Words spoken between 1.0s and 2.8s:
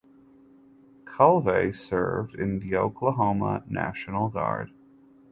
Calvey served in the